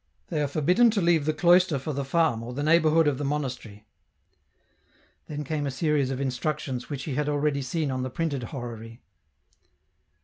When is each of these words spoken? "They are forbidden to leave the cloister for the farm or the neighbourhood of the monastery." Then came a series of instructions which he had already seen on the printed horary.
"They 0.31 0.41
are 0.41 0.47
forbidden 0.47 0.89
to 0.97 0.99
leave 0.99 1.25
the 1.25 1.31
cloister 1.33 1.77
for 1.77 1.93
the 1.93 2.03
farm 2.03 2.41
or 2.41 2.53
the 2.55 2.63
neighbourhood 2.63 3.07
of 3.07 3.19
the 3.19 3.23
monastery." 3.23 3.85
Then 5.27 5.43
came 5.43 5.67
a 5.67 5.69
series 5.69 6.09
of 6.09 6.19
instructions 6.19 6.89
which 6.89 7.03
he 7.03 7.13
had 7.13 7.29
already 7.29 7.61
seen 7.61 7.91
on 7.91 8.01
the 8.01 8.09
printed 8.09 8.45
horary. 8.45 8.99